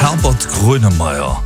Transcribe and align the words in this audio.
Herbert 0.00 0.48
Grönemeyer. 0.48 1.42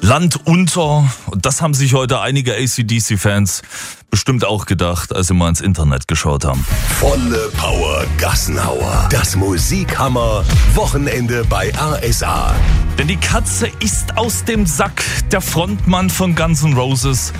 Land 0.00 0.46
unter. 0.46 1.08
Und 1.26 1.46
das 1.46 1.60
haben 1.60 1.74
sich 1.74 1.94
heute 1.94 2.20
einige 2.20 2.54
ACDC-Fans 2.54 3.62
bestimmt 4.10 4.44
auch 4.44 4.66
gedacht, 4.66 5.14
als 5.14 5.28
sie 5.28 5.34
mal 5.34 5.48
ins 5.48 5.60
Internet 5.60 6.08
geschaut 6.08 6.44
haben. 6.44 6.64
Volle 6.98 7.50
Power 7.56 8.04
Gassenhauer. 8.18 9.08
Das 9.10 9.36
Musikhammer. 9.36 10.44
Wochenende 10.74 11.44
bei 11.44 11.72
RSA. 11.74 12.54
Denn 12.98 13.08
die 13.08 13.16
Katze 13.16 13.68
ist 13.80 14.16
aus 14.16 14.44
dem 14.44 14.66
Sack. 14.66 15.02
Der 15.30 15.40
Frontmann 15.40 16.10
von 16.10 16.34
Guns 16.34 16.62
N' 16.64 16.74
Roses, 16.74 17.32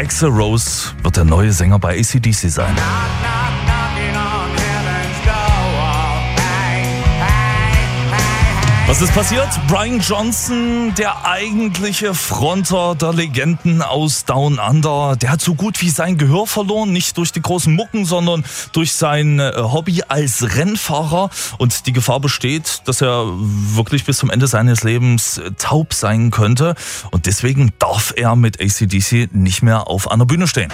Axel 0.00 0.30
Rose, 0.30 0.94
wird 1.02 1.16
der 1.16 1.24
neue 1.24 1.52
Sänger 1.52 1.78
bei 1.78 1.98
ACDC 1.98 2.50
sein. 2.50 2.74
Was 8.96 9.10
ist 9.10 9.14
passiert? 9.14 9.48
Brian 9.68 10.00
Johnson, 10.00 10.94
der 10.96 11.26
eigentliche 11.26 12.14
Fronter 12.14 12.94
der 12.94 13.12
Legenden 13.12 13.82
aus 13.82 14.24
Down 14.24 14.58
Under, 14.58 15.16
der 15.20 15.32
hat 15.32 15.42
so 15.42 15.54
gut 15.54 15.82
wie 15.82 15.90
sein 15.90 16.16
Gehör 16.16 16.46
verloren, 16.46 16.94
nicht 16.94 17.18
durch 17.18 17.30
die 17.30 17.42
großen 17.42 17.74
Mucken, 17.74 18.06
sondern 18.06 18.42
durch 18.72 18.94
sein 18.94 19.38
äh, 19.38 19.52
Hobby 19.54 20.02
als 20.08 20.56
Rennfahrer. 20.56 21.28
Und 21.58 21.86
die 21.86 21.92
Gefahr 21.92 22.20
besteht, 22.20 22.80
dass 22.86 23.02
er 23.02 23.26
wirklich 23.28 24.06
bis 24.06 24.16
zum 24.16 24.30
Ende 24.30 24.46
seines 24.46 24.82
Lebens 24.82 25.36
äh, 25.36 25.50
taub 25.58 25.92
sein 25.92 26.30
könnte. 26.30 26.74
Und 27.10 27.26
deswegen 27.26 27.74
darf 27.78 28.14
er 28.16 28.34
mit 28.34 28.62
ACDC 28.62 29.28
nicht 29.34 29.62
mehr 29.62 29.88
auf 29.88 30.10
einer 30.10 30.24
Bühne 30.24 30.48
stehen. 30.48 30.72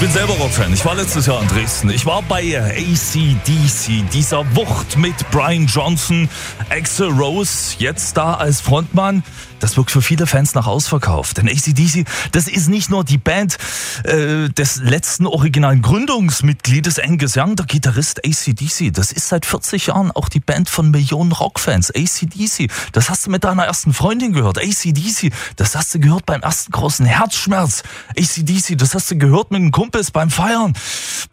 Bin 0.00 0.10
selber 0.10 0.32
Rockfan. 0.32 0.72
Ich 0.72 0.82
war 0.86 0.94
letztes 0.94 1.26
Jahr 1.26 1.42
in 1.42 1.48
Dresden. 1.48 1.90
Ich 1.90 2.06
war 2.06 2.22
bei 2.22 2.58
ACDC, 2.58 4.10
dieser 4.10 4.56
Wucht 4.56 4.96
mit 4.96 5.14
Brian 5.30 5.66
Johnson, 5.66 6.26
Axel 6.70 7.10
Rose, 7.10 7.74
jetzt 7.78 8.16
da 8.16 8.34
als 8.34 8.62
Frontmann. 8.62 9.22
Das 9.60 9.76
wirkt 9.76 9.90
für 9.90 10.00
viele 10.00 10.26
Fans 10.26 10.54
nach 10.54 10.66
Ausverkauf. 10.66 11.34
Denn 11.34 11.48
ACDC, 11.48 12.06
das 12.32 12.48
ist 12.48 12.68
nicht 12.68 12.90
nur 12.90 13.04
die 13.04 13.18
Band 13.18 13.58
äh, 14.04 14.48
des 14.48 14.76
letzten 14.76 15.26
originalen 15.26 15.82
Gründungsmitgliedes 15.82 16.98
Angus 16.98 17.36
Young, 17.36 17.56
der 17.56 17.66
Gitarrist 17.66 18.24
ACDC. 18.24 18.92
Das 18.92 19.12
ist 19.12 19.28
seit 19.28 19.44
40 19.44 19.88
Jahren 19.88 20.10
auch 20.10 20.30
die 20.30 20.40
Band 20.40 20.70
von 20.70 20.90
Millionen 20.90 21.32
Rockfans. 21.32 21.90
ACDC, 21.94 22.70
das 22.92 23.10
hast 23.10 23.26
du 23.26 23.30
mit 23.30 23.44
deiner 23.44 23.64
ersten 23.64 23.92
Freundin 23.92 24.32
gehört. 24.32 24.58
ACDC, 24.58 25.30
das 25.56 25.76
hast 25.76 25.94
du 25.94 26.00
gehört 26.00 26.24
beim 26.24 26.40
ersten 26.40 26.72
großen 26.72 27.04
Herzschmerz. 27.04 27.82
ACDC, 28.16 28.78
das 28.78 28.94
hast 28.94 29.10
du 29.10 29.18
gehört 29.18 29.50
mit 29.50 29.60
den 29.60 29.70
Kumpels 29.90 30.12
beim 30.12 30.30
Feiern. 30.30 30.72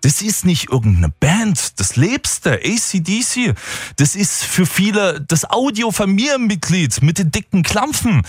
Das 0.01 0.23
ist 0.23 0.43
nicht 0.43 0.71
irgendeine 0.71 1.09
Band, 1.19 1.79
das 1.79 1.95
lebste 1.95 2.53
ACDC. 2.53 3.53
Das 3.97 4.15
ist 4.15 4.43
für 4.43 4.65
viele 4.65 5.21
das 5.21 5.47
Audio-Familienmitglied 5.47 7.03
mit 7.03 7.19
den 7.19 7.29
dicken 7.29 7.61
Klampfen. 7.61 8.23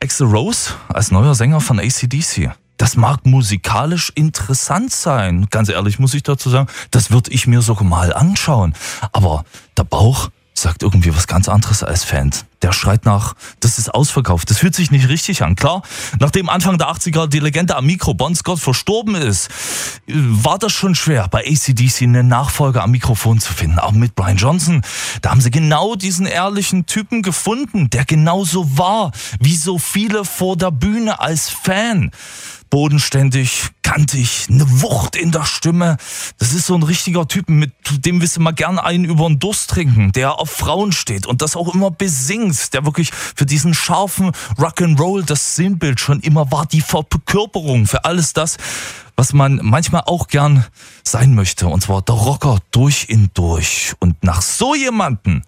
Axel 0.00 0.28
Rose 0.28 0.74
als 0.88 1.10
neuer 1.10 1.34
Sänger 1.34 1.60
von 1.60 1.80
ACDC. 1.80 2.52
Das 2.76 2.94
mag 2.94 3.26
musikalisch 3.26 4.12
interessant 4.14 4.92
sein. 4.92 5.48
Ganz 5.50 5.68
ehrlich 5.70 5.98
muss 5.98 6.14
ich 6.14 6.22
dazu 6.22 6.50
sagen, 6.50 6.68
das 6.92 7.10
würde 7.10 7.32
ich 7.32 7.48
mir 7.48 7.60
sogar 7.60 7.82
mal 7.82 8.12
anschauen. 8.12 8.74
Aber 9.10 9.44
der 9.76 9.82
Bauch 9.82 10.30
sagt 10.54 10.84
irgendwie 10.84 11.12
was 11.16 11.26
ganz 11.26 11.48
anderes 11.48 11.82
als 11.82 12.04
Fan. 12.04 12.30
Der 12.62 12.72
schreit 12.72 13.04
nach, 13.04 13.34
das 13.60 13.78
ist 13.78 13.94
ausverkauft. 13.94 14.50
Das 14.50 14.58
fühlt 14.58 14.74
sich 14.74 14.90
nicht 14.90 15.08
richtig 15.08 15.42
an. 15.42 15.54
Klar, 15.54 15.82
nachdem 16.18 16.48
Anfang 16.48 16.76
der 16.76 16.88
80er 16.88 17.28
die 17.28 17.38
Legende 17.38 17.76
am 17.76 17.86
Mikro 17.86 18.14
Bon 18.14 18.34
Scott 18.34 18.58
verstorben 18.58 19.14
ist, 19.14 19.48
war 20.06 20.58
das 20.58 20.72
schon 20.72 20.94
schwer, 20.94 21.28
bei 21.28 21.44
ACDC 21.46 22.02
einen 22.02 22.26
Nachfolger 22.26 22.82
am 22.82 22.90
Mikrofon 22.90 23.38
zu 23.38 23.52
finden. 23.52 23.78
Auch 23.78 23.92
mit 23.92 24.16
Brian 24.16 24.36
Johnson, 24.36 24.82
da 25.22 25.30
haben 25.30 25.40
sie 25.40 25.50
genau 25.50 25.94
diesen 25.94 26.26
ehrlichen 26.26 26.86
Typen 26.86 27.22
gefunden, 27.22 27.90
der 27.90 28.04
genauso 28.04 28.76
war, 28.76 29.12
wie 29.38 29.56
so 29.56 29.78
viele 29.78 30.24
vor 30.24 30.56
der 30.56 30.72
Bühne 30.72 31.20
als 31.20 31.48
Fan 31.48 32.10
bodenständig, 32.70 33.68
kantig, 33.82 34.46
eine 34.50 34.82
Wucht 34.82 35.16
in 35.16 35.32
der 35.32 35.44
Stimme. 35.44 35.96
Das 36.38 36.52
ist 36.52 36.66
so 36.66 36.74
ein 36.74 36.82
richtiger 36.82 37.26
Typ, 37.26 37.48
mit 37.48 37.72
dem 38.04 38.20
du 38.20 38.40
mal 38.40 38.52
gern 38.52 38.78
einen 38.78 39.04
über 39.04 39.26
den 39.26 39.38
Durst 39.38 39.70
trinken, 39.70 40.12
der 40.12 40.38
auf 40.38 40.50
Frauen 40.50 40.92
steht 40.92 41.26
und 41.26 41.40
das 41.42 41.56
auch 41.56 41.74
immer 41.74 41.90
besingt, 41.90 42.47
der 42.70 42.84
wirklich 42.84 43.12
für 43.12 43.46
diesen 43.46 43.74
scharfen 43.74 44.32
Rock'n'Roll 44.56 45.24
das 45.24 45.56
Sinnbild 45.56 46.00
schon 46.00 46.20
immer 46.20 46.50
war, 46.50 46.66
die 46.66 46.80
Verkörperung 46.80 47.86
für 47.86 48.04
alles 48.04 48.32
das, 48.32 48.56
was 49.16 49.32
man 49.32 49.60
manchmal 49.62 50.02
auch 50.06 50.28
gern 50.28 50.64
sein 51.04 51.34
möchte, 51.34 51.66
und 51.66 51.82
zwar 51.82 52.02
der 52.02 52.14
Rocker 52.14 52.58
durch 52.70 53.06
in 53.08 53.30
durch. 53.34 53.94
Und 53.98 54.22
nach 54.22 54.42
so 54.42 54.74
jemanden, 54.74 55.42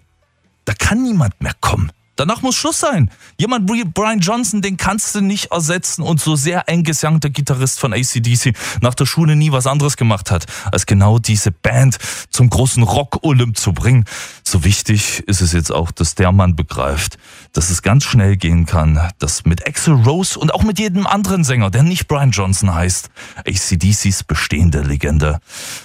da 0.65 0.73
kann 0.73 1.03
niemand 1.03 1.41
mehr 1.41 1.55
kommen. 1.61 1.91
Danach 2.17 2.41
muss 2.41 2.55
Schluss 2.55 2.79
sein. 2.79 3.09
Jemand 3.37 3.71
wie 3.71 3.83
Brian 3.83 4.19
Johnson, 4.19 4.61
den 4.61 4.77
kannst 4.77 5.15
du 5.15 5.21
nicht 5.21 5.51
ersetzen. 5.51 6.03
Und 6.03 6.19
so 6.19 6.35
sehr 6.35 6.67
Angus 6.69 7.03
Young, 7.03 7.19
Gitarrist 7.19 7.79
von 7.79 7.93
ACDC, 7.93 8.53
nach 8.81 8.93
der 8.93 9.05
Schule 9.05 9.35
nie 9.35 9.51
was 9.51 9.65
anderes 9.65 9.97
gemacht 9.97 10.29
hat, 10.29 10.45
als 10.71 10.85
genau 10.85 11.19
diese 11.19 11.51
Band 11.51 11.97
zum 12.29 12.49
großen 12.49 12.83
Rock-Olymp 12.83 13.57
zu 13.57 13.73
bringen. 13.73 14.05
So 14.43 14.63
wichtig 14.63 15.23
ist 15.27 15.41
es 15.41 15.53
jetzt 15.53 15.71
auch, 15.71 15.91
dass 15.91 16.15
der 16.15 16.31
Mann 16.31 16.55
begreift, 16.55 17.17
dass 17.53 17.69
es 17.69 17.81
ganz 17.81 18.03
schnell 18.03 18.35
gehen 18.35 18.65
kann, 18.65 19.09
dass 19.19 19.45
mit 19.45 19.65
Axel 19.67 19.93
Rose 19.93 20.37
und 20.37 20.53
auch 20.53 20.63
mit 20.63 20.79
jedem 20.79 21.07
anderen 21.07 21.43
Sänger, 21.43 21.69
der 21.69 21.83
nicht 21.83 22.07
Brian 22.07 22.31
Johnson 22.31 22.73
heißt, 22.73 23.09
ACDCs 23.47 24.25
bestehende 24.25 24.81
Legende 24.81 25.39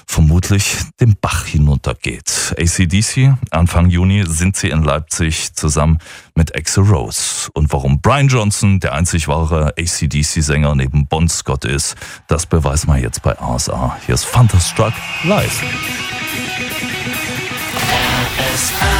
vermutlich 0.06 0.76
den 1.00 1.16
Bach 1.20 1.46
hinuntergeht. 1.46 2.54
ACDC, 2.58 3.36
Anfang 3.50 3.90
Juni 3.90 4.24
sind 4.26 4.56
sie 4.56 4.70
in 4.70 4.82
Leipzig 4.82 5.54
zusammen 5.54 5.98
mit 6.34 6.56
Axel 6.56 6.84
Rose. 6.84 7.50
Und 7.54 7.72
warum 7.72 8.00
Brian 8.00 8.28
Johnson 8.28 8.80
der 8.80 8.94
einzig 8.94 9.28
wahre 9.28 9.74
ACDC-Sänger 9.78 10.74
neben 10.74 11.06
Bon 11.06 11.28
Scott 11.28 11.64
ist, 11.64 11.96
das 12.28 12.46
beweist 12.46 12.86
man 12.86 13.00
jetzt 13.00 13.22
bei 13.22 13.38
ASA. 13.38 13.96
Hier 14.06 14.14
ist 14.14 14.30
Thunderstruck 14.32 14.92
live. 15.24 15.62
RSA. 18.56 18.95